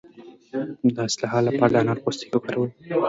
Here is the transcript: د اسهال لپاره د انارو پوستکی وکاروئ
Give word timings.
د 0.95 0.97
اسهال 1.07 1.43
لپاره 1.47 1.71
د 1.71 1.75
انارو 1.81 2.03
پوستکی 2.05 2.31
وکاروئ 2.33 2.71